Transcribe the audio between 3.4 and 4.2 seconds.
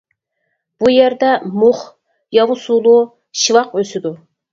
شىۋاق ئۆسىدۇ.